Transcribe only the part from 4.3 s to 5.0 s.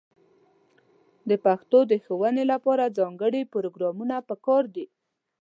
کار دي.